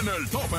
[0.00, 0.56] en el tope.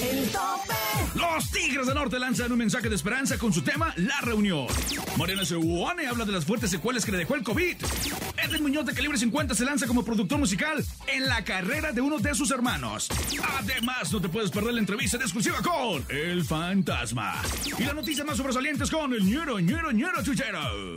[0.00, 0.74] El tope.
[1.14, 4.66] Los Tigres del Norte lanzan un mensaje de esperanza con su tema La Reunión.
[5.16, 7.76] Mariana Sebuane habla de las fuertes secuelas que le dejó el COVID.
[8.36, 12.18] Edwin Muñoz de Calibre 50 se lanza como productor musical en la carrera de uno
[12.18, 13.08] de sus hermanos.
[13.60, 17.40] Además, no te puedes perder la entrevista de exclusiva con El Fantasma.
[17.78, 20.96] Y las noticias más sobresalientes con el ñero, ñero, ñero chuchero.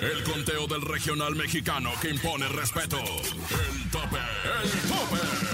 [0.00, 2.98] El conteo del regional mexicano que impone respeto.
[2.98, 4.18] El tope,
[4.62, 5.49] el tope.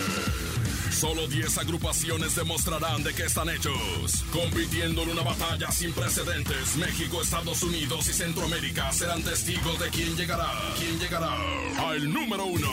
[0.97, 4.25] Solo 10 agrupaciones demostrarán de qué están hechos.
[4.32, 10.17] Compitiendo en una batalla sin precedentes, México, Estados Unidos y Centroamérica serán testigos de quién
[10.17, 11.37] llegará, quién llegará
[11.87, 12.68] al número uno.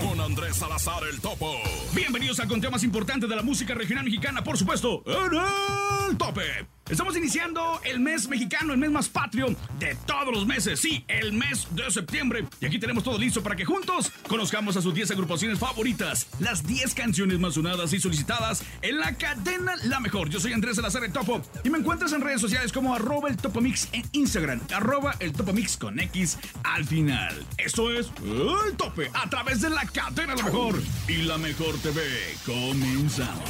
[0.00, 1.52] Con Andrés Salazar el Topo.
[1.92, 6.68] Bienvenidos al conteo más importante de la música regional mexicana, por supuesto, en el tope.
[6.92, 10.78] Estamos iniciando el mes mexicano, el mes más patrio de todos los meses.
[10.78, 12.44] Sí, el mes de septiembre.
[12.60, 16.66] Y aquí tenemos todo listo para que juntos conozcamos a sus 10 agrupaciones favoritas, las
[16.66, 20.28] 10 canciones más sonadas y solicitadas en la cadena La Mejor.
[20.28, 23.38] Yo soy Andrés Salazar el Topo y me encuentras en redes sociales como arroba el
[23.38, 27.46] Topomix en Instagram, arroba el Topomix con X al final.
[27.56, 32.02] Esto es El Tope a través de la cadena La Mejor y La Mejor TV.
[32.44, 33.48] Comenzamos.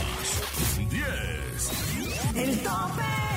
[0.89, 1.93] 10.
[2.35, 3.32] El tope.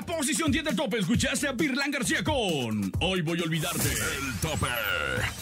[0.00, 3.86] La posición 10 del tope escuchaste a Birlan García con Hoy voy a olvidarte.
[3.86, 4.66] El tope.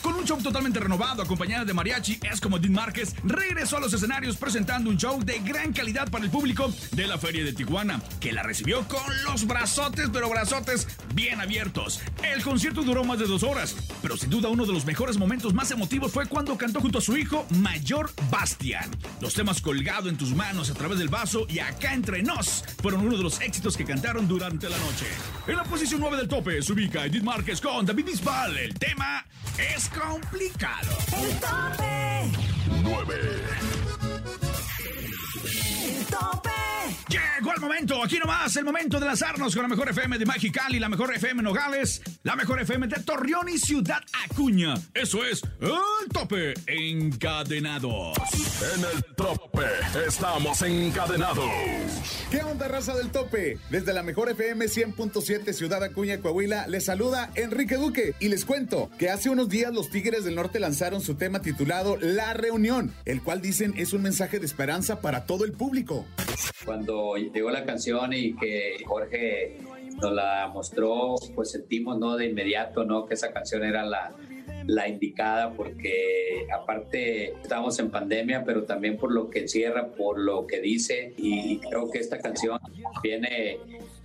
[0.03, 3.93] Con un show totalmente renovado, acompañada de mariachi, es como Dean Márquez regresó a los
[3.93, 8.03] escenarios presentando un show de gran calidad para el público de la Feria de Tijuana,
[8.19, 12.01] que la recibió con los brazotes, pero brazotes bien abiertos.
[12.25, 15.55] El concierto duró más de dos horas, pero sin duda uno de los mejores momentos
[15.55, 18.91] más emotivos fue cuando cantó junto a su hijo mayor Bastian.
[19.21, 23.07] Los temas colgado en tus manos a través del vaso y acá entre nos fueron
[23.07, 25.07] uno de los éxitos que cantaron durante la noche.
[25.47, 28.57] En la posición 9 del tope se ubica Edith Márquez con David Bisbal.
[28.57, 29.25] El tema
[29.59, 30.89] es complicado.
[31.23, 32.33] El tope.
[32.83, 33.15] 9.
[35.85, 36.51] El tope.
[37.09, 40.79] Llegó el momento, aquí nomás, el momento de lanzarnos con la mejor FM de Mexicali,
[40.79, 44.75] la mejor FM Nogales, la mejor FM de Torreón y Ciudad Acuña.
[44.95, 48.17] Eso es el tope encadenados.
[48.75, 49.67] En el tope
[50.07, 52.18] estamos encadenados.
[52.31, 53.57] ¿Qué onda, raza del tope?
[53.71, 58.91] Desde la mejor FM 100.7 Ciudad Acuña, Coahuila, les saluda Enrique Duque y les cuento
[58.99, 63.23] que hace unos días los Tigres del Norte lanzaron su tema titulado La Reunión, el
[63.23, 66.05] cual dicen es un mensaje de esperanza para todo el público.
[66.67, 69.57] cuando llegó la canción y que Jorge
[69.99, 72.15] nos la mostró, pues sentimos ¿no?
[72.19, 73.07] de inmediato ¿no?
[73.07, 74.13] que esa canción era la,
[74.69, 80.47] la indicada porque aparte estamos en pandemia, pero también por lo que encierra, por lo
[80.47, 82.59] que dice y creo que esta canción
[83.03, 83.59] viene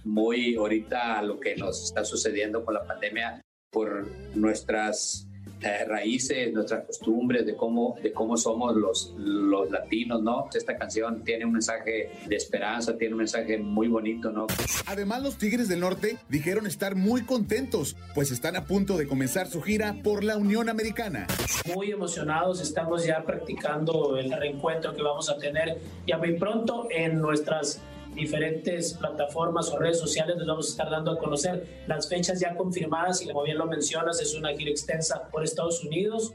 [0.05, 3.41] muy ahorita a lo que nos está sucediendo con la pandemia
[3.71, 5.27] por nuestras
[5.63, 10.49] eh, raíces, nuestras costumbres, de cómo, de cómo somos los, los latinos, ¿no?
[10.53, 14.47] Esta canción tiene un mensaje de esperanza, tiene un mensaje muy bonito, ¿no?
[14.85, 19.47] Además, los Tigres del Norte dijeron estar muy contentos, pues están a punto de comenzar
[19.47, 21.27] su gira por la Unión Americana.
[21.73, 27.19] muy emocionados, estamos ya practicando el reencuentro que vamos a tener ya muy pronto en
[27.19, 27.81] nuestras
[28.13, 32.55] diferentes plataformas o redes sociales les vamos a estar dando a conocer las fechas ya
[32.55, 36.33] confirmadas y como bien lo mencionas es una gira extensa por Estados Unidos.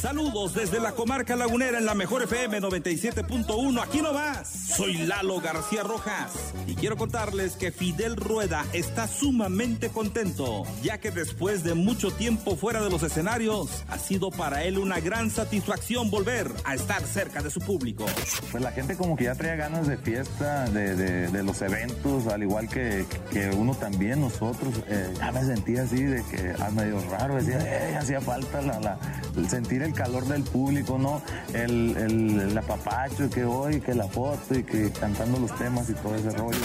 [0.00, 3.82] Saludos desde la comarca lagunera en la mejor FM 97.1.
[3.82, 4.48] Aquí no más.
[4.48, 6.30] Soy Lalo García Rojas
[6.68, 12.54] y quiero contarles que Fidel Rueda está sumamente contento, ya que después de mucho tiempo
[12.56, 17.42] fuera de los escenarios, ha sido para él una gran satisfacción volver a estar cerca
[17.42, 18.06] de su público.
[18.52, 22.42] Pues la gente como que ya traía ganas de fiesta, de, de- los eventos, al
[22.42, 24.74] igual que, que uno también, nosotros.
[24.88, 28.78] eh, ya me sentía así de que ah, medio raro, decía, "Eh, hacía falta la,
[28.80, 28.98] la-
[29.36, 31.22] el sentir el calor del público, ¿no?
[31.52, 35.94] El, el, el apapacho, que hoy, que la foto y que cantando los temas y
[35.94, 36.58] todo ese rollo.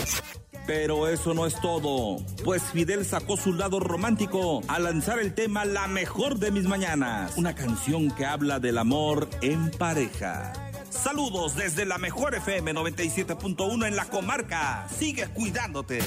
[0.65, 5.65] Pero eso no es todo, pues Fidel sacó su lado romántico al lanzar el tema
[5.65, 10.53] La mejor de mis mañanas, una canción que habla del amor en pareja.
[10.89, 14.87] Saludos desde la mejor FM 97.1 en la comarca.
[14.87, 15.99] Sigue cuidándote.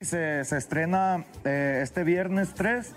[0.00, 2.92] Se, se estrena eh, este viernes 3.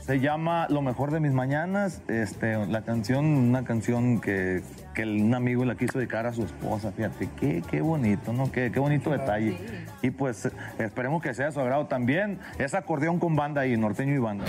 [0.00, 2.02] Se llama Lo mejor de mis mañanas.
[2.08, 4.62] Este, la canción, una canción que,
[4.94, 6.90] que un amigo la quiso dedicar a su esposa.
[6.92, 8.50] Fíjate, qué, qué bonito, ¿no?
[8.50, 9.56] Qué, qué bonito detalle.
[10.02, 12.38] Y pues esperemos que sea de su agrado también.
[12.58, 14.46] Es acordeón con banda y norteño y banda.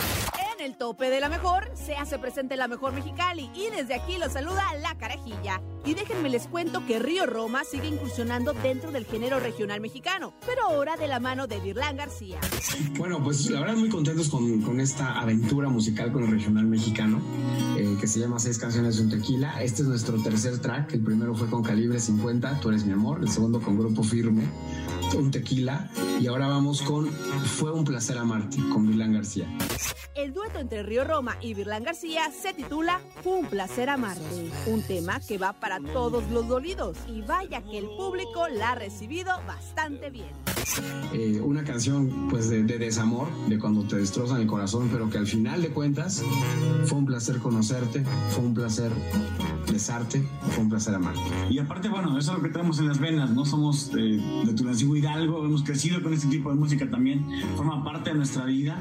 [0.62, 4.30] El tope de la mejor, se hace presente la mejor Mexicali y desde aquí lo
[4.30, 5.60] saluda la carajilla.
[5.84, 10.62] Y déjenme les cuento que Río Roma sigue incursionando dentro del género regional mexicano, pero
[10.68, 12.40] ahora de la mano de Virlán García.
[12.96, 17.20] Bueno, pues la verdad muy contentos con, con esta aventura musical con el regional mexicano,
[17.80, 19.64] eh, que se llama Seis canciones de un tequila.
[19.64, 23.20] Este es nuestro tercer track, el primero fue con Calibre 50, Tú eres mi amor,
[23.20, 24.44] el segundo con Grupo Firme,
[25.18, 29.48] un tequila, y ahora vamos con Fue un placer amarte, con Virlán García.
[30.14, 34.82] El dueto entre Río Roma y Virlán García se titula Fue un placer amarte, un
[34.84, 39.32] tema que va para todos los dolidos y vaya que el público la ha recibido
[39.48, 40.28] bastante bien.
[41.14, 45.18] Eh, una canción pues de, de desamor, de cuando te destrozan el corazón, pero que
[45.18, 46.22] al final de cuentas
[46.86, 48.92] fue un placer conocerte, fue un placer
[49.70, 51.22] besarte, fue un placer amarte.
[51.50, 53.46] Y aparte, bueno, eso es lo que tenemos en las venas, ¿no?
[53.46, 57.26] Somos eh, de Tulancingo Hidalgo, hemos crecido con este tipo de música también,
[57.56, 58.80] forma parte de nuestra vida.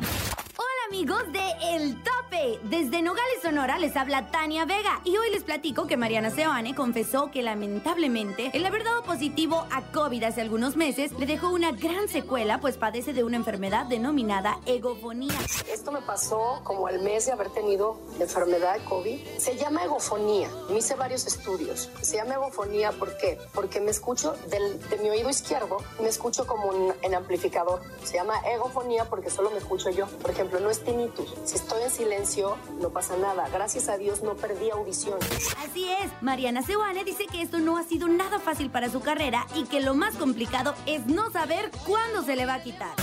[0.90, 2.58] Amigos de El Tope.
[2.64, 7.30] Desde Nogales, Sonora les habla Tania Vega y hoy les platico que Mariana Seoane confesó
[7.30, 12.08] que lamentablemente el haber dado positivo a COVID hace algunos meses le dejó una gran
[12.08, 15.38] secuela pues padece de una enfermedad denominada egofonía.
[15.72, 19.20] Esto me pasó como al mes de haber tenido enfermedad de COVID.
[19.38, 20.48] Se llama egofonía.
[20.70, 21.88] Me hice varios estudios.
[22.00, 23.38] Se llama egofonía ¿por qué?
[23.54, 27.80] Porque me escucho de mi oído izquierdo, me escucho como un, en amplificador.
[28.02, 30.06] Se llama egofonía porque solo me escucho yo.
[30.06, 31.34] Por ejemplo, no es tinnitus.
[31.44, 33.48] Si estoy en silencio, no pasa nada.
[33.52, 35.18] Gracias a Dios no perdí audición.
[35.58, 39.46] Así es, Mariana Seoane dice que esto no ha sido nada fácil para su carrera
[39.54, 42.94] y que lo más complicado es no saber cuándo se le va a quitar.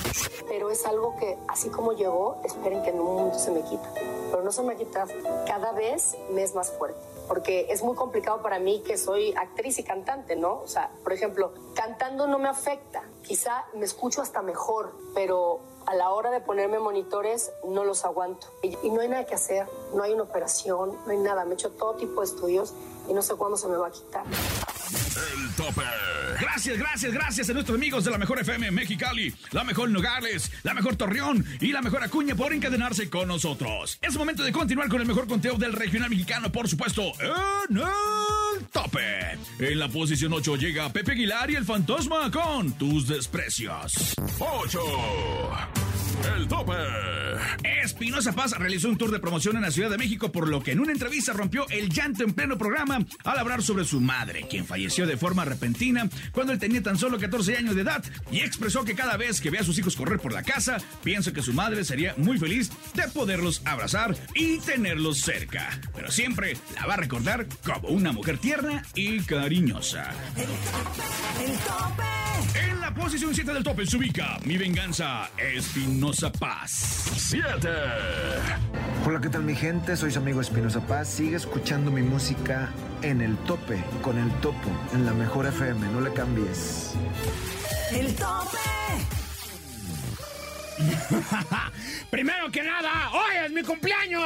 [0.47, 3.91] Pero es algo que, así como llegó, esperen que en un momento se me quita.
[4.31, 5.05] Pero no se me quita.
[5.45, 9.77] Cada vez me es más fuerte porque es muy complicado para mí que soy actriz
[9.79, 10.61] y cantante, ¿no?
[10.61, 15.95] O sea, por ejemplo, cantando no me afecta, quizá me escucho hasta mejor, pero a
[15.95, 18.47] la hora de ponerme monitores no los aguanto.
[18.61, 21.53] Y, no hay nada que hacer, no hay una operación, no hay nada, me he
[21.53, 22.73] hecho todo tipo de estudios
[23.09, 24.25] y no sé cuándo se me va a quitar.
[24.25, 25.81] El tope.
[26.39, 30.73] Gracias, gracias, gracias a nuestros amigos de la mejor FM Mexicali, la mejor Nogales, la
[30.73, 33.97] mejor Torreón y la mejor Acuña por encadenarse con nosotros.
[34.01, 38.67] Es momento de continuar con el mejor conteo del regional mexicano, por supuesto, en el
[38.67, 39.26] tope.
[39.59, 44.13] En la posición 8 llega Pepe Aguilar y el fantasma con tus desprecios.
[44.37, 45.86] 8.
[46.35, 46.73] El tope.
[47.83, 50.71] Espinosa Paz realizó un tour de promoción en la Ciudad de México, por lo que
[50.71, 54.65] en una entrevista rompió el llanto en pleno programa al hablar sobre su madre, quien
[54.65, 58.83] falleció de forma repentina cuando él tenía tan solo 14 años de edad y expresó
[58.83, 61.53] que cada vez que ve a sus hijos correr por la casa, piensa que su
[61.53, 65.79] madre sería muy feliz de poderlos abrazar y tenerlos cerca.
[65.95, 70.11] Pero siempre la va a recordar como una mujer tierna y cariñosa.
[70.35, 72.03] El tope.
[72.55, 77.11] En la posición 7 del tope se ubica Mi Venganza, Espinosa Paz.
[77.17, 77.67] 7.
[79.05, 79.97] Hola, ¿qué tal mi gente?
[79.97, 81.09] Soy su amigo Espinosa Paz.
[81.09, 82.69] Sigue escuchando mi música
[83.01, 85.85] en el tope, con el topo, en la mejor FM.
[85.91, 86.93] No le cambies.
[87.91, 88.57] El tope.
[92.09, 94.23] Primero que nada, hoy es mi cumpleaños.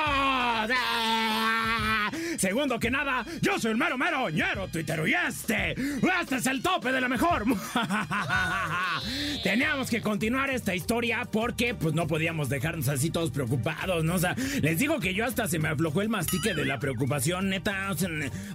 [2.37, 5.71] Segundo que nada, yo soy el mero mero ñero tuitero y este,
[6.21, 7.45] este es el tope de la mejor.
[9.43, 14.15] Teníamos que continuar esta historia porque pues no podíamos dejarnos así todos preocupados, ¿no?
[14.15, 17.49] O sea, les digo que yo hasta se me aflojó el mastique de la preocupación,
[17.49, 17.89] neta,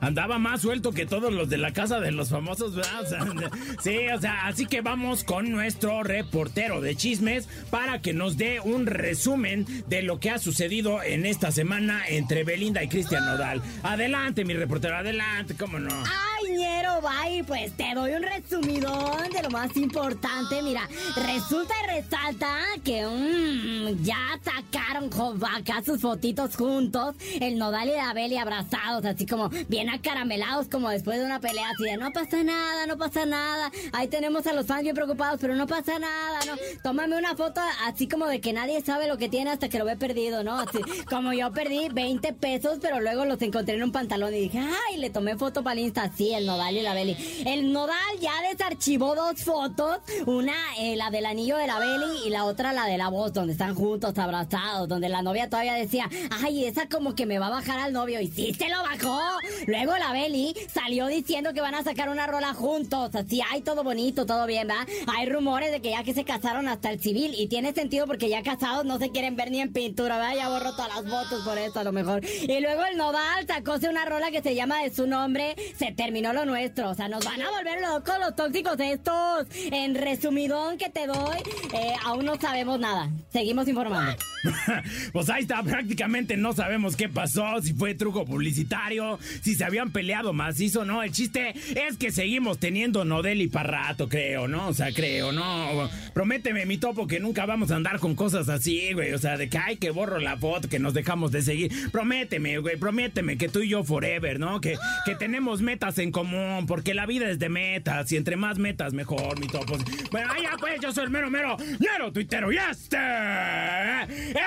[0.00, 2.86] andaba más suelto que todos los de la casa de los famosos, ¿verdad?
[3.82, 8.60] Sí, o sea, así que vamos con nuestro reportero de chismes para que nos dé
[8.60, 13.62] un resumen de lo que ha sucedido en esta semana entre Belinda y Cristian Nodal.
[13.82, 15.90] Adelante, mi reportero, adelante, cómo no.
[15.90, 20.62] Ay, ñero, bye, pues te doy un resumidón de lo más importante.
[20.62, 25.10] Mira, resulta y resalta que mm, ya sacaron
[25.54, 30.90] acá sus fotitos juntos, el Nodal y la Beli abrazados, así como bien acaramelados, como
[30.90, 33.70] después de una pelea, así de no pasa nada, no pasa nada.
[33.92, 36.54] Ahí tenemos a los fans bien preocupados, pero no pasa nada, ¿no?
[36.82, 39.84] Tómame una foto así como de que nadie sabe lo que tiene hasta que lo
[39.84, 40.58] ve perdido, ¿no?
[40.58, 44.58] Así como yo perdí 20 pesos, pero luego los encontré en un pantalón y dije,
[44.58, 47.16] ay, le tomé foto para el Insta, sí, el Nodal y la Beli.
[47.46, 52.30] El Nodal ya desarchivó dos fotos, una eh, la del anillo de la Beli y
[52.30, 56.08] la otra la de la voz, donde están juntos, abrazados, donde la novia todavía decía,
[56.42, 59.20] ay, esa como que me va a bajar al novio, y sí se lo bajó.
[59.66, 63.82] Luego la Beli salió diciendo que van a sacar una rola juntos, así, ay, todo
[63.84, 64.86] bonito, todo bien, ¿verdad?
[65.16, 68.28] Hay rumores de que ya que se casaron hasta el civil, y tiene sentido porque
[68.28, 70.36] ya casados no se quieren ver ni en pintura, ¿verdad?
[70.36, 72.24] Ya borró todas las fotos por eso a lo mejor.
[72.24, 76.32] Y luego el Nodal sacóse una rola que se llama de su nombre, se terminó
[76.32, 76.90] lo nuestro.
[76.90, 79.46] O sea, nos van a volver locos los tóxicos estos.
[79.72, 81.38] En resumidón que te doy,
[81.74, 83.10] eh, aún no sabemos nada.
[83.30, 84.16] Seguimos informando.
[85.12, 89.90] pues ahí está, prácticamente no sabemos qué pasó, si fue truco publicitario, si se habían
[89.90, 91.02] peleado macizo, no.
[91.02, 94.68] El chiste es que seguimos teniendo Nodeli para rato, creo, ¿no?
[94.68, 95.88] O sea, creo, ¿no?
[96.14, 99.12] Prométeme, mi topo, que nunca vamos a andar con cosas así, güey.
[99.12, 101.90] O sea, de que ay, que borro la foto, que nos dejamos de seguir.
[101.90, 104.60] Prométeme, güey, prométeme que tú y yo forever, ¿no?
[104.60, 108.58] Que, que tenemos metas en común, porque la vida es de metas, y entre más
[108.58, 109.76] metas, mejor, mi topo.
[110.10, 112.98] Bueno, ya pues, yo soy el mero, mero, mero tuitero, y este.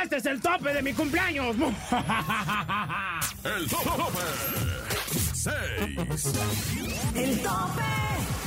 [0.03, 1.55] Este es el tope de mi cumpleaños.
[3.43, 4.19] El tope.
[5.34, 5.53] 6.
[7.15, 8.38] El tope.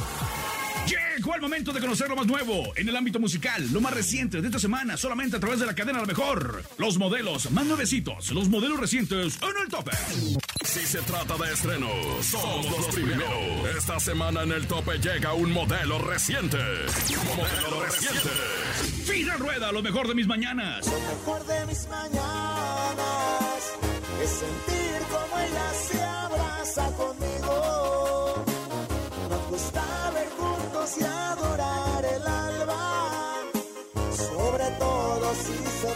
[1.22, 4.40] Llegó el momento de conocer lo más nuevo en el ámbito musical, lo más reciente
[4.40, 6.64] de esta semana, solamente a través de la cadena La Mejor.
[6.78, 9.92] Los modelos más nuevecitos, los modelos recientes en el tope.
[10.64, 13.30] Si se trata de estrenos, somos los primeros.
[13.78, 16.58] Esta semana en el tope llega un modelo reciente.
[17.36, 18.28] Modelo reciente.
[19.04, 20.84] Fina Rueda, lo mejor de mis mañanas.
[20.86, 22.98] Lo mejor de mis mañanas
[24.24, 27.11] es sentir como ella se abraza conmigo.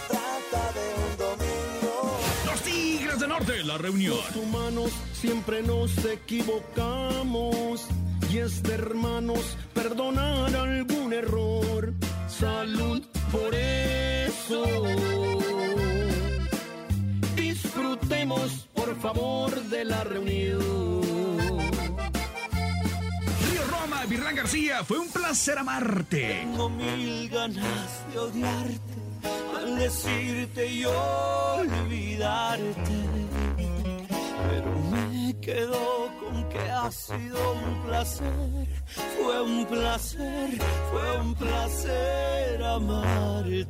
[0.07, 2.19] Trata de un domingo.
[2.45, 4.17] Los Tigres del Norte, la reunión.
[4.17, 7.87] Los humanos siempre nos equivocamos
[8.31, 11.93] y es de hermanos perdonar algún error.
[12.27, 14.65] Salud por eso.
[17.35, 21.01] Disfrutemos por favor de la reunión.
[23.49, 26.39] Río Roma, Virlán García, fue un placer amarte.
[26.41, 28.96] Tengo mil ganas de odiarte,
[29.53, 32.57] maldecirte y olvidarte.
[34.49, 38.67] Pero me quedo con que ha sido un placer,
[39.17, 40.49] fue un placer,
[40.91, 43.67] fue un placer amarte.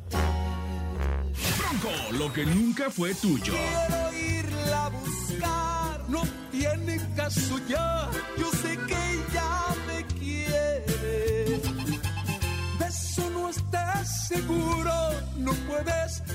[1.59, 3.53] Bronco, lo que nunca fue tuyo.
[3.53, 7.96] Quiero irla a buscar, no tiene caso ya,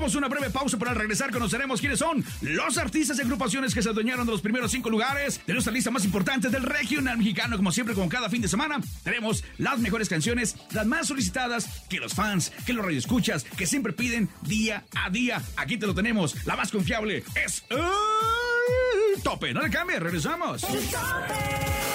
[0.00, 3.82] Vamos a una breve pausa para regresar conoceremos quiénes son los artistas y agrupaciones que
[3.82, 7.58] se adueñaron de los primeros cinco lugares de nuestra lista más importante del regional mexicano.
[7.58, 11.98] Como siempre, como cada fin de semana, tenemos las mejores canciones, las más solicitadas, que
[11.98, 15.42] los fans, que los radioescuchas, que siempre piden día a día.
[15.58, 16.46] Aquí te lo tenemos.
[16.46, 19.52] La más confiable es el tope.
[19.52, 20.62] No le cambie, regresamos.
[20.62, 21.89] Tope.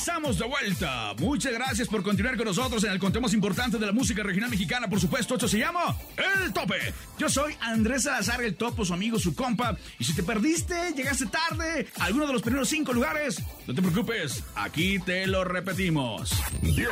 [0.00, 1.12] Estamos de vuelta.
[1.18, 4.48] Muchas gracias por continuar con nosotros en el conteo más importante de la música regional
[4.48, 4.88] mexicana.
[4.88, 6.94] Por supuesto, esto se llama El Tope.
[7.18, 9.76] Yo soy Andrés Salazar, el topo, su amigo, su compa.
[9.98, 13.82] Y si te perdiste, llegaste tarde, a alguno de los primeros cinco lugares, no te
[13.82, 16.32] preocupes, aquí te lo repetimos.
[16.62, 16.88] 10.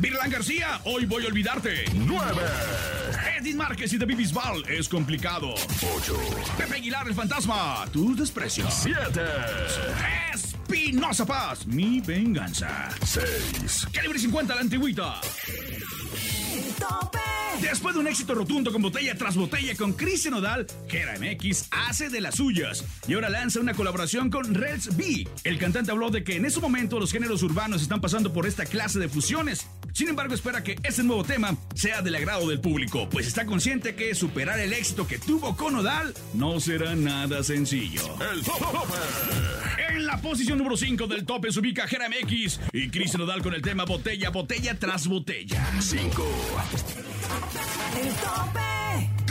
[0.00, 1.84] Virlan García, hoy voy a olvidarte.
[1.94, 2.42] 9.
[3.38, 5.54] Edith Márquez y David Bisbal, es complicado.
[5.96, 6.16] 8.
[6.58, 8.74] Pepe Aguilar, el fantasma, tus desprecios.
[8.82, 9.20] 7.
[10.72, 12.88] Espinosa Paz, mi venganza.
[13.04, 13.88] 6.
[13.92, 15.20] Calibre 50, la antigüita.
[15.46, 17.18] El tope.
[17.60, 22.08] Después de un éxito rotundo con botella tras botella con Chris Nodal, Gera MX hace
[22.08, 25.28] de las suyas y ahora lanza una colaboración con Rels B.
[25.44, 28.64] El cantante habló de que en ese momento los géneros urbanos están pasando por esta
[28.64, 29.66] clase de fusiones.
[29.92, 33.94] Sin embargo, espera que este nuevo tema sea del agrado del público, pues está consciente
[33.94, 38.02] que superar el éxito que tuvo con Nodal no será nada sencillo.
[38.32, 38.62] El tope.
[39.88, 43.54] En la posición número 5 del tope se ubica Gera MX y Chris Nodal con
[43.54, 45.62] el tema Botella, Botella tras Botella.
[45.80, 46.26] 5.
[48.00, 48.81] El tope.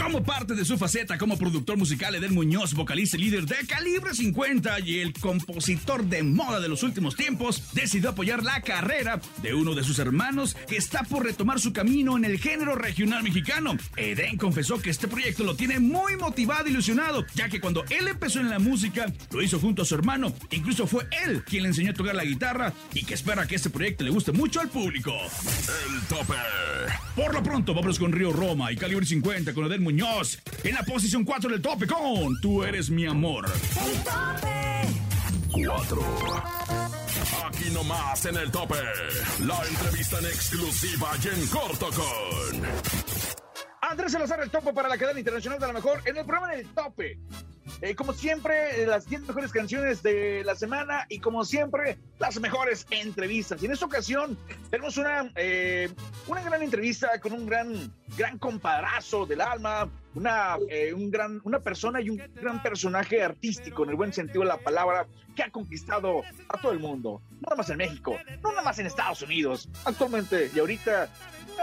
[0.02, 4.16] Como parte de su faceta como productor musical, Eden Muñoz, vocalista y líder de Calibre
[4.16, 9.54] 50 y el compositor de moda de los últimos tiempos, decidió apoyar la carrera de
[9.54, 13.78] uno de sus hermanos que está por retomar su camino en el género regional mexicano.
[13.96, 18.08] Eden confesó que este proyecto lo tiene muy motivado e ilusionado, ya que cuando él
[18.08, 20.34] empezó en la música, lo hizo junto a su hermano.
[20.50, 23.70] Incluso fue él quien le enseñó a tocar la guitarra y que espera que este
[23.70, 25.14] proyecto le guste mucho al público.
[25.14, 26.34] El tope.
[27.16, 29.91] Por lo pronto, vamos con Río Roma y Calibre 50 con Eden Muñoz.
[30.64, 33.46] En la posición 4 del tope con Tú eres mi amor.
[33.46, 35.66] El tope.
[35.66, 36.44] 4.
[37.46, 38.76] Aquí nomás en el tope.
[39.46, 42.62] La entrevista en exclusiva y en corto con.
[43.82, 46.66] Andrés Salazar, el tope para la cadena internacional de la mejor en el programa del
[46.74, 47.20] tope.
[47.82, 52.40] Eh, como siempre, eh, las 10 mejores canciones de la semana y como siempre, las
[52.40, 53.62] mejores entrevistas.
[53.62, 54.38] Y en esta ocasión
[54.70, 55.90] tenemos una, eh,
[56.28, 61.60] una gran entrevista con un gran, gran compadrazo del alma, una, eh, un gran, una
[61.60, 65.50] persona y un gran personaje artístico, en el buen sentido de la palabra, que ha
[65.50, 67.22] conquistado a todo el mundo.
[67.32, 69.70] No nada más en México, no nada más en Estados Unidos.
[69.86, 71.10] Actualmente y ahorita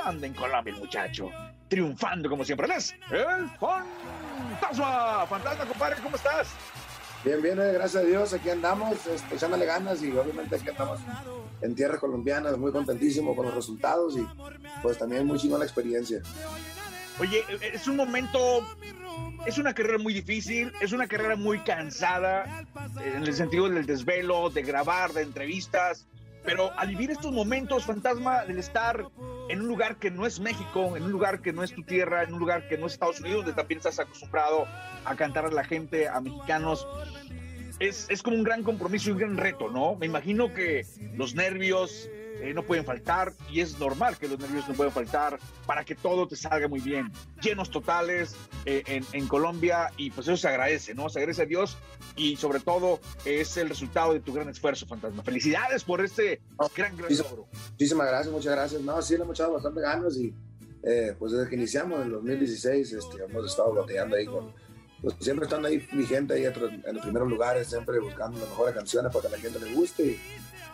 [0.04, 1.30] anda en Colombia muchacho,
[1.68, 2.66] triunfando como siempre.
[2.66, 3.50] El
[4.38, 5.26] Fantasma.
[5.26, 6.48] Fantasma, compadre, ¿cómo estás?
[7.24, 11.00] Bien, bien, eh, gracias a Dios, aquí andamos, este, echándole ganas y obviamente aquí andamos
[11.60, 14.24] en tierras colombianas, muy contentísimo con los resultados y
[14.82, 16.22] pues también muy chingón la experiencia.
[17.18, 18.64] Oye, es un momento,
[19.46, 22.64] es una carrera muy difícil, es una carrera muy cansada,
[23.04, 26.06] en el sentido del desvelo, de grabar, de entrevistas,
[26.44, 29.04] pero al vivir estos momentos, fantasma, del estar
[29.48, 32.22] en un lugar que no es México, en un lugar que no es tu tierra,
[32.22, 34.66] en un lugar que no es Estados Unidos, donde también estás acostumbrado
[35.04, 36.86] a cantar a la gente, a mexicanos,
[37.80, 39.94] es, es como un gran compromiso y un gran reto, ¿no?
[39.96, 40.84] Me imagino que
[41.16, 42.08] los nervios,
[42.40, 45.94] eh, no pueden faltar y es normal que los nervios no puedan faltar para que
[45.94, 47.12] todo te salga muy bien.
[47.42, 51.08] Llenos totales eh, en, en, Colombia y pues eso se agradece, ¿no?
[51.08, 51.76] Se agradece a Dios
[52.16, 55.22] y sobre todo es el resultado de tu gran esfuerzo, Fantasma.
[55.22, 56.40] Felicidades por este
[56.76, 57.48] gran, gran logro.
[57.72, 58.80] Muchísimas gracias, muchas graces.
[58.82, 60.34] No, sí, le hemos echado bastante ganas y
[60.82, 64.52] eh, pues desde que iniciamos en el 2016 este, hemos estado batallando ahí con,
[65.02, 69.12] pues siempre estando ahí vigente ahí en los primeros lugares, siempre buscando las mejores canciones
[69.12, 70.04] para que a la gente le guste.
[70.04, 70.20] Y,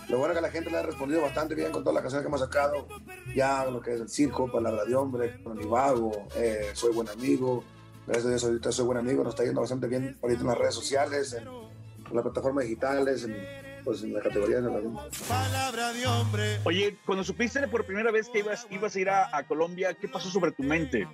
[0.09, 2.25] lo bueno es que la gente le ha respondido bastante bien con todas las canciones
[2.25, 2.89] que hemos sacado.
[3.35, 7.09] Ya lo que es el circo, Palabra de Hombre, con mi vago, eh, Soy Buen
[7.09, 7.65] Amigo.
[8.07, 9.25] Gracias a Dios ahorita Soy Buen Amigo.
[9.25, 13.25] Nos está yendo bastante bien ahorita en las redes sociales, en, en las plataformas digitales,
[13.25, 13.37] en,
[13.83, 16.59] pues en la categoría de la Palabra de Hombre.
[16.65, 20.09] Oye, cuando supiste por primera vez que ibas, ibas a ir a, a Colombia, ¿qué
[20.09, 21.09] pasó sobre tu mente?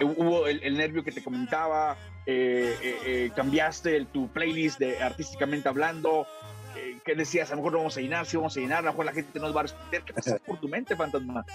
[0.00, 1.96] ¿Hubo el, el nervio que te comentaba?
[2.26, 6.26] Eh, eh, eh, ¿Cambiaste el, tu playlist de artísticamente hablando?
[7.06, 7.48] ¿Qué decías?
[7.52, 9.12] A lo mejor no vamos a llenar, si vamos a llenar, a lo mejor la
[9.12, 10.02] gente nos va a responder.
[10.02, 11.46] ¿Qué pasa por tu mente, fantasma?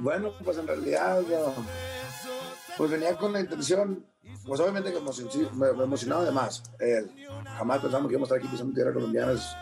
[0.00, 1.54] Bueno, pues en realidad, yo,
[2.76, 4.04] pues venía con la intención,
[4.44, 4.98] pues obviamente que
[5.54, 6.64] me, emocionaba de más.
[6.80, 7.06] Eh,
[7.56, 9.56] jamás pensamos que íbamos a estar aquí pisando tierra colombianas,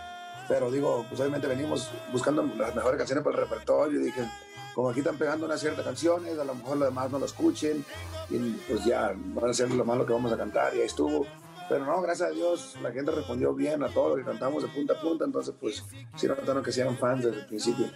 [0.49, 4.27] pero digo, pues obviamente venimos buscando las mejores canciones para el repertorio y dije,
[4.75, 7.85] como aquí están pegando unas ciertas canciones, a lo mejor lo demás no lo escuchen
[8.31, 11.27] y pues ya van a ser lo malo que vamos a cantar y ahí estuvo.
[11.71, 14.69] Pero no, gracias a Dios, la gente respondió bien a todo lo que cantamos de
[14.71, 15.85] punta a punta, entonces pues
[16.17, 17.87] sí notaron que sí eran fans desde el principio.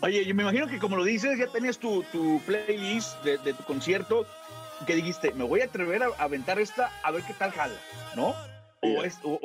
[0.00, 3.64] Oye, yo me imagino que como lo dices, ya tenías tu, tu playlist de, tu
[3.64, 4.24] concierto,
[4.86, 7.74] que dijiste, me voy a atrever a aventar esta a ver qué tal jala,
[8.16, 8.34] ¿no?
[8.84, 9.38] O es, o,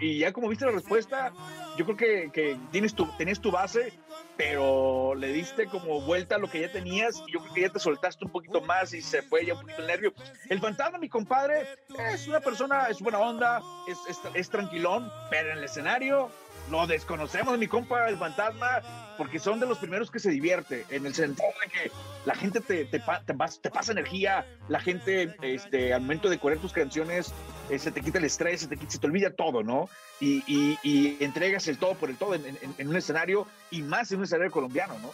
[0.00, 1.32] y ya como viste la respuesta,
[1.78, 3.90] yo creo que, que tienes tu, tenías tu base,
[4.36, 7.68] pero le diste como vuelta a lo que ya tenías y yo creo que ya
[7.70, 10.12] te soltaste un poquito más y se fue ya un poquito el nervio.
[10.50, 11.66] El fantasma, mi compadre,
[12.12, 16.30] es una persona, es buena onda, es, es, es tranquilón, pero en el escenario
[16.70, 21.06] lo desconocemos, mi compa, el fantasma, porque son de los primeros que se divierte, en
[21.06, 21.92] el sentido de que
[22.24, 27.32] la gente te, te, pasa energía, la gente este, al momento de correr tus canciones
[27.68, 29.88] eh, se te quita el estrés, se te, se te olvida todo, ¿no?
[30.20, 34.12] Y, y, entregas el todo por el todo en, en, en, un escenario y más
[34.12, 35.10] en un escenario colombiano, ¿no?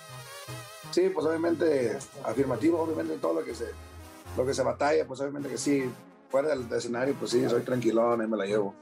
[0.91, 3.67] Sí, pues obviamente afirmativo, obviamente todo lo que se,
[4.37, 5.91] lo que se batalla, pues obviamente que sí,
[6.31, 8.75] fuera del, del escenario, pues sí, soy tranquilón, ahí me la llevo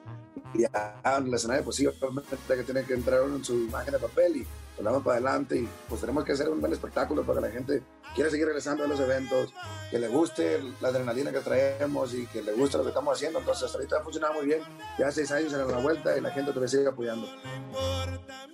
[0.64, 4.36] en el escenario, pues sí, obviamente que tiene que entrar en su imagen de papel
[4.36, 4.46] y
[4.78, 7.52] lo damos para adelante y pues tenemos que hacer un buen espectáculo para que la
[7.52, 7.82] gente
[8.14, 9.52] quiera seguir regresando a los eventos,
[9.90, 13.38] que le guste la adrenalina que traemos y que le guste lo que estamos haciendo.
[13.38, 14.60] Entonces, hasta ahorita ha funcionado muy bien.
[14.98, 17.26] Ya seis años en la vuelta y la gente te sigue apoyando.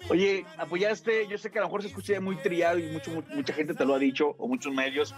[0.08, 3.52] Oye, apoyaste, yo sé que a lo mejor se escucha muy trillado y mucho, mucha
[3.52, 5.14] gente te lo ha dicho, o muchos medios,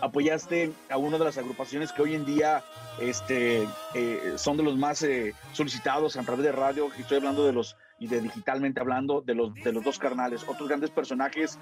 [0.00, 2.64] apoyaste a una de las agrupaciones que hoy en día
[3.00, 7.52] este, eh, son de los más eh, solicitados a través de radio, estoy hablando de
[7.52, 11.60] los y de digitalmente hablando de los de los dos carnales, otros grandes personajes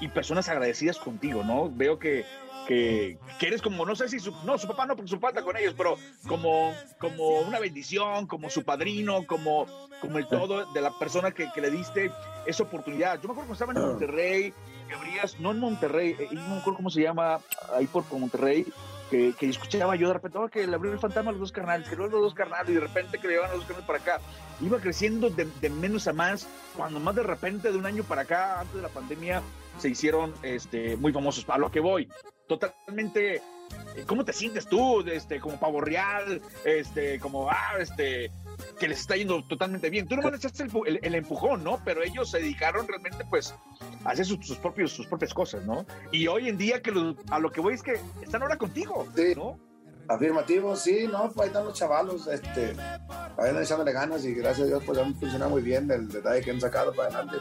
[0.00, 1.70] y personas agradecidas contigo, ¿no?
[1.70, 2.24] Veo que
[2.66, 5.28] que, que, eres como, no sé si su, no, su papá no, porque su papá
[5.28, 5.96] está con ellos, pero
[6.28, 9.66] como, como una bendición, como su padrino, como,
[10.00, 12.10] como el todo de la persona que, que le diste
[12.46, 13.20] esa oportunidad.
[13.20, 14.54] Yo me acuerdo cuando estaba en Monterrey,
[14.88, 17.40] que abrías, no en Monterrey, eh, no me acuerdo cómo se llama,
[17.74, 18.66] ahí por Monterrey,
[19.10, 21.52] que, que, escuchaba yo de repente, oh, que le abrió el fantasma a los dos
[21.52, 23.86] carnales, que luego los dos carnales, y de repente que le llevaban los dos carnales
[23.86, 24.24] para acá.
[24.60, 28.22] Iba creciendo de, de, menos a más, cuando más de repente, de un año para
[28.22, 29.42] acá, antes de la pandemia,
[29.78, 31.44] se hicieron este, muy famosos.
[31.48, 32.08] A lo que voy,
[32.48, 33.42] totalmente.
[34.06, 38.30] ¿Cómo te sientes tú, este, como pavo real, este, como, ah, este,
[38.78, 40.06] que les está yendo totalmente bien?
[40.06, 41.80] Tú no le echaste el, el, el, empujón, ¿no?
[41.84, 43.54] Pero ellos se dedicaron realmente, pues,
[44.04, 45.86] a hacer sus, sus, propios, sus propias cosas, ¿no?
[46.10, 49.06] Y hoy en día, que lo, a lo que voy es que están ahora contigo,
[49.14, 49.34] sí.
[49.34, 49.58] ¿no?
[50.08, 52.74] Afirmativo, sí, no, pues ahí están los chavalos, este,
[53.38, 56.42] ahí andan echándole ganas y gracias a Dios pues han funcionado muy bien el detalle
[56.42, 57.36] que han sacado para adelante.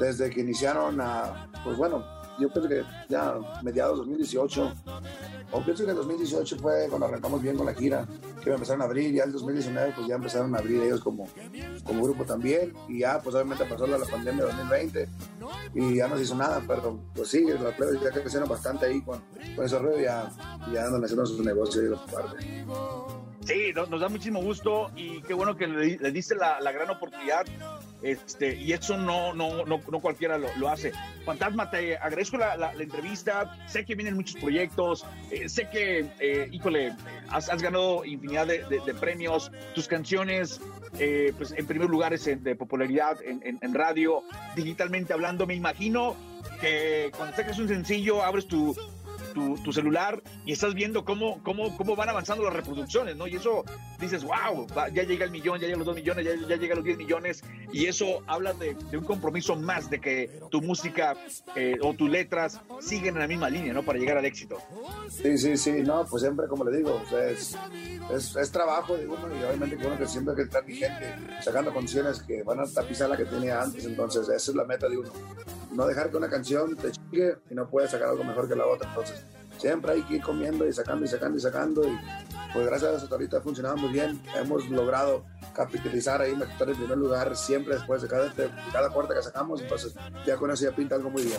[0.00, 2.04] Desde que iniciaron a, pues bueno,
[2.38, 4.72] yo pienso que ya mediados 2018,
[5.52, 8.06] o pienso que el 2018 fue cuando arrancamos bien con la gira,
[8.42, 11.28] que empezaron a abrir, ya el 2019 pues ya empezaron a abrir ellos como,
[11.84, 15.08] como grupo también, y ya pues obviamente pasó la, pandemia de 2020
[15.74, 19.00] y ya no se hizo nada, pero pues sí, los plebes ya crecieron bastante ahí
[19.00, 19.20] con,
[19.54, 20.30] con ese y ya,
[20.72, 22.64] ya andan haciendo sus negocios y los parte.
[23.46, 26.90] Sí, nos, da muchísimo gusto y qué bueno que le, le diste la, la gran
[26.90, 27.46] oportunidad.
[28.06, 30.92] Este, y eso no, no, no, cualquiera lo, lo hace.
[31.24, 33.56] Fantasma, te agradezco la, la- entrevista.
[33.66, 35.04] Sé que vienen muchos proyectos.
[35.32, 36.92] eh, sé que, eh, híjole,
[37.30, 39.50] has, ganado infinidad de, de- premios.
[39.74, 40.60] Tus canciones,
[41.00, 44.22] eh, pues en primer lugar, es de popularidad en, en- en radio,
[44.54, 45.44] digitalmente hablando.
[45.46, 46.14] Me imagino
[46.60, 48.76] que cuando sacas un sencillo, abres tu,
[49.36, 53.26] tu, tu celular y estás viendo cómo, cómo, cómo van avanzando las reproducciones, ¿no?
[53.26, 53.66] Y eso
[54.00, 56.84] dices, wow, ya llega el millón, ya llega los dos millones, ya, ya llega los
[56.84, 61.14] 10 millones, y eso habla de, de un compromiso más de que tu música
[61.54, 63.82] eh, o tus letras siguen en la misma línea, ¿no?
[63.82, 64.56] Para llegar al éxito.
[65.10, 67.54] Sí, sí, sí, no, pues siempre, como le digo, o sea, es,
[68.10, 71.14] es, es trabajo de uno y obviamente que uno que siempre hay que estar vigente,
[71.42, 74.88] sacando canciones que van a tapizar la que tenía antes, entonces esa es la meta
[74.88, 75.10] de uno.
[75.76, 78.66] No dejar que una canción te chique y no puedes sacar algo mejor que la
[78.66, 79.22] otra, entonces
[79.58, 81.98] siempre hay que ir comiendo y sacando y sacando y sacando y
[82.54, 86.76] pues gracias a hasta ahorita ha funcionado muy bien, hemos logrado capitalizar ahí, estar en
[86.76, 89.94] primer lugar siempre después de cada, de cada corte que sacamos, entonces
[90.26, 91.38] ya con eso ya pinta algo muy bien.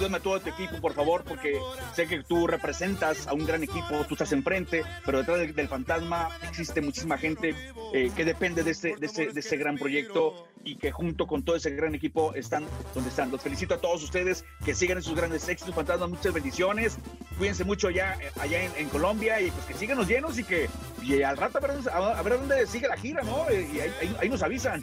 [0.00, 1.60] Salúdame a todo tu equipo, por favor, porque
[1.94, 5.68] sé que tú representas a un gran equipo, tú estás enfrente, pero detrás del, del
[5.68, 7.54] fantasma existe muchísima gente
[7.92, 11.42] eh, que depende de ese, de, ese, de ese gran proyecto y que junto con
[11.42, 13.30] todo ese gran equipo están donde están.
[13.30, 16.96] Los felicito a todos ustedes que sigan esos grandes éxitos, fantasma, muchas bendiciones.
[17.36, 20.70] Cuídense mucho allá, allá en, en Colombia y pues que sigan los llenos y que
[21.02, 23.44] y al rato a ver, a ver dónde sigue la gira, ¿no?
[23.50, 24.82] Y ahí, ahí- nos avisan.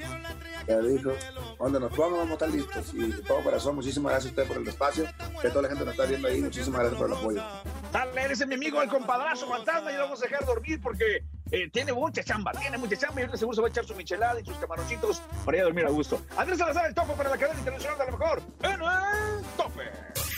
[0.68, 1.12] Ya dijo,
[1.60, 2.94] donde nos pongamos vamos a estar listos.
[2.94, 5.07] Y de todo corazón, muchísimas gracias a usted por el espacio,
[5.42, 7.44] que toda la gente nos está viendo ahí, muchísimas gracias por el apoyo.
[7.92, 11.70] Dale, eres mi amigo, el compadrazo fantasma, y lo vamos a dejar dormir porque eh,
[11.72, 14.40] tiene mucha chamba, tiene mucha chamba y ahorita seguro se va a echar su michelada
[14.42, 16.22] y sus camaroncitos para ir a dormir a gusto.
[16.36, 18.42] Andrés Salazar, el topo para la cadena internacional de lo mejor.
[18.64, 19.84] En el tope.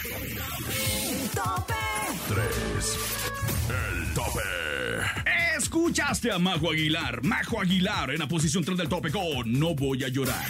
[0.05, 1.73] El tope.
[2.27, 2.97] 3.
[3.69, 4.39] El tope.
[5.58, 7.23] Escuchaste a Majo Aguilar.
[7.23, 10.45] Majo Aguilar en la posición 3 del tope con No Voy a Llorar.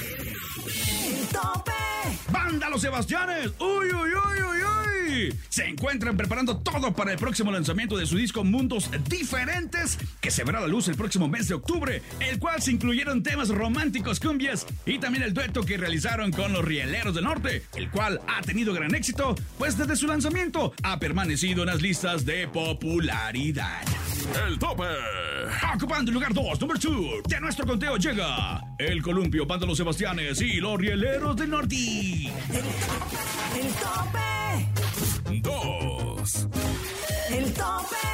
[2.32, 3.52] ¡Banda Los Sebastianes!
[3.60, 5.39] ¡Uy, uy, uy, uy, uy!
[5.50, 10.44] Se encuentran preparando todo para el próximo lanzamiento de su disco Mundos Diferentes, que se
[10.44, 14.20] verá a la luz el próximo mes de octubre, el cual se incluyeron temas románticos,
[14.20, 18.42] cumbias y también el dueto que realizaron con los Rieleros del Norte, el cual ha
[18.42, 23.82] tenido gran éxito, pues desde su lanzamiento ha permanecido en las listas de popularidad.
[24.48, 24.84] El tope.
[25.76, 30.42] Ocupando el lugar 2, number 2, de nuestro conteo llega el columpio, Banda Los Sebastianes
[30.42, 31.76] y los Rieleros del Norte.
[31.76, 35.42] El tope.
[35.42, 36.48] 2.
[37.32, 38.09] El tope.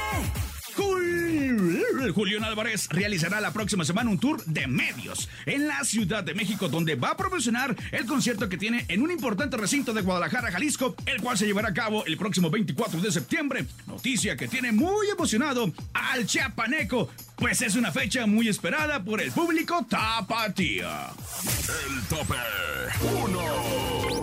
[2.14, 6.34] Jul- Julián Álvarez realizará la próxima semana un tour de medios en la Ciudad de
[6.34, 10.52] México, donde va a promocionar el concierto que tiene en un importante recinto de Guadalajara,
[10.52, 13.66] Jalisco, el cual se llevará a cabo el próximo 24 de septiembre.
[13.86, 19.32] Noticia que tiene muy emocionado al chiapaneco, pues es una fecha muy esperada por el
[19.32, 21.10] público tapatía.
[21.88, 22.36] El tope.
[23.24, 24.15] 1.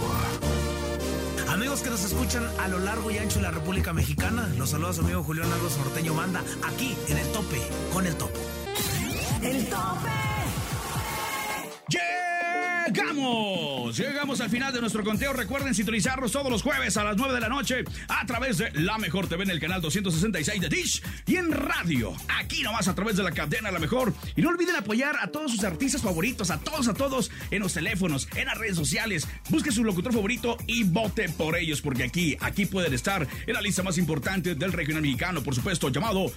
[1.62, 4.92] Amigos que nos escuchan a lo largo y ancho de la República Mexicana, los saluda
[4.94, 7.60] su amigo Julián Álvarez Norteño Manda, aquí en el tope,
[7.92, 8.36] con el topo.
[9.40, 10.10] El tope.
[12.88, 13.96] ¡Llegamos!
[13.96, 15.32] Llegamos al final de nuestro conteo.
[15.34, 18.98] Recuerden sintonizarnos todos los jueves a las 9 de la noche a través de La
[18.98, 22.12] Mejor TV en el canal 266 de Dish y en radio.
[22.52, 24.12] Aquí nomás a través de la cadena La Mejor.
[24.36, 27.72] Y no olviden apoyar a todos sus artistas favoritos, a todos, a todos, en los
[27.72, 29.26] teléfonos, en las redes sociales.
[29.48, 33.62] Busque su locutor favorito y vote por ellos, porque aquí, aquí pueden estar en la
[33.62, 36.30] lista más importante del regional mexicano, por supuesto, llamado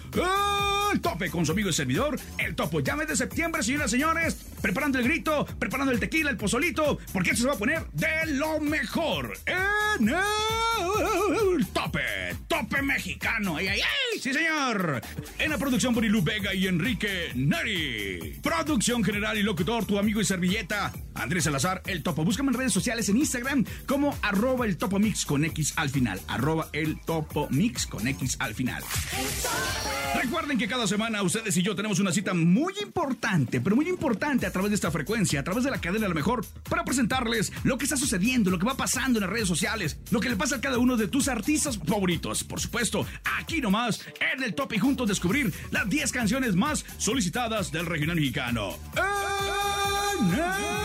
[0.94, 2.82] El Tope con su amigo y servidor, El Topo.
[2.96, 7.32] Mes de septiembre, señoras y señores, preparando el grito, preparando el tequila, el pozolito, porque
[7.32, 12.25] esto se va a poner de lo mejor en el Tope,
[12.56, 13.58] Tope mexicano.
[13.58, 14.20] ¡Ay, ay, ay!
[14.20, 15.02] Sí, señor.
[15.40, 18.40] En la producción Borilu Vega y Enrique Neri.
[18.42, 22.24] Producción general y locutor, tu amigo y servilleta, Andrés Salazar, El Topo.
[22.24, 26.22] Búscame en redes sociales en Instagram como arroba el Topo Mix con X al final.
[26.28, 28.84] Arroba el Topo Mix con X al final.
[30.22, 34.46] Recuerden que cada semana ustedes y yo tenemos una cita muy importante, pero muy importante
[34.46, 37.52] a través de esta frecuencia, a través de la cadena a lo mejor, para presentarles
[37.64, 40.36] lo que está sucediendo, lo que va pasando en las redes sociales, lo que le
[40.36, 42.44] pasa a cada uno de tus artistas favoritos.
[42.44, 43.06] Por supuesto,
[43.40, 44.02] aquí nomás,
[44.34, 48.78] en el top y juntos descubrir las 10 canciones más solicitadas del regional mexicano.
[48.96, 50.85] El